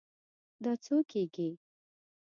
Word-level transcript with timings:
دا 0.63 0.71
څو 0.83 0.95
کیږي؟ 1.11 1.49